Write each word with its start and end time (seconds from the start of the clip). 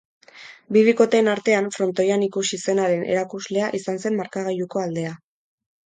Bi 0.77 0.81
bikoteen 0.87 1.29
artean 1.33 1.67
frontoian 1.77 2.25
ikusi 2.29 2.61
zenaren 2.65 3.07
erakuslea 3.13 3.71
izan 3.83 4.05
zen 4.05 4.21
markagailuko 4.23 4.87
aldea. 4.89 5.19